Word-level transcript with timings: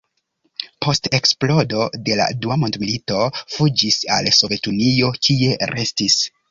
Post 0.85 1.09
eksplodo 1.17 1.83
de 2.07 2.17
la 2.21 2.27
dua 2.47 2.59
mondmilito 2.63 3.23
fuĝis 3.43 4.03
al 4.19 4.35
Sovetunio, 4.41 5.17
kie 5.27 5.67
restis. 5.79 6.23